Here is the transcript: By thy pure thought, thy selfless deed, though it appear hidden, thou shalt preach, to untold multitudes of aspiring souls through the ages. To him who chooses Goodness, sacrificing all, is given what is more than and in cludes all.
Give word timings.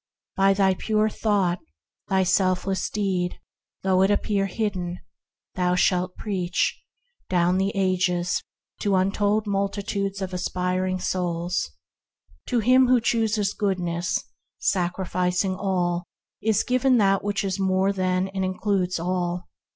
By 0.35 0.55
thy 0.55 0.73
pure 0.73 1.09
thought, 1.09 1.59
thy 2.07 2.23
selfless 2.23 2.89
deed, 2.89 3.39
though 3.83 4.01
it 4.01 4.09
appear 4.09 4.47
hidden, 4.47 4.97
thou 5.53 5.75
shalt 5.75 6.15
preach, 6.17 6.81
to 7.29 8.95
untold 8.95 9.45
multitudes 9.45 10.19
of 10.19 10.33
aspiring 10.33 10.97
souls 10.99 11.69
through 12.47 12.61
the 12.61 12.63
ages. 12.63 12.65
To 12.65 12.71
him 12.73 12.87
who 12.87 12.99
chooses 12.99 13.53
Goodness, 13.53 14.23
sacrificing 14.57 15.55
all, 15.55 16.05
is 16.41 16.63
given 16.63 16.97
what 16.97 17.43
is 17.43 17.59
more 17.59 17.93
than 17.93 18.29
and 18.29 18.43
in 18.43 18.57
cludes 18.57 18.99
all. 18.99 19.47